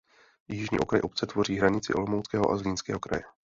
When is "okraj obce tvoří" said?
0.79-1.55